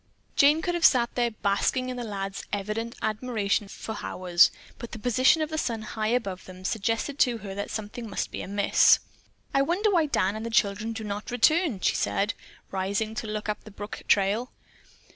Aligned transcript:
Jane 0.35 0.63
could 0.63 0.73
have 0.73 0.83
sat 0.83 1.13
there 1.13 1.29
basking 1.29 1.89
in 1.89 1.97
the 1.97 2.03
lad's 2.03 2.43
evident 2.51 2.95
admiration 3.03 3.67
for 3.67 3.99
hours, 4.01 4.49
but 4.79 4.93
the 4.93 4.97
position 4.97 5.43
of 5.43 5.51
the 5.51 5.59
sun, 5.59 5.83
high 5.83 6.07
above 6.07 6.45
them, 6.45 6.65
suggested 6.65 7.19
to 7.19 7.37
her 7.45 7.53
that 7.53 7.69
something 7.69 8.09
must 8.09 8.31
be 8.31 8.41
amiss. 8.41 8.97
"I 9.53 9.61
wonder 9.61 9.91
why 9.91 10.07
Dan 10.07 10.35
and 10.35 10.43
the 10.43 10.49
children 10.49 10.91
do 10.93 11.03
not 11.03 11.29
return," 11.29 11.81
she 11.81 11.93
said, 11.93 12.33
rising 12.71 13.13
to 13.13 13.27
look 13.27 13.47
up 13.47 13.63
the 13.63 13.69
brook 13.69 14.01
trail. 14.07 14.51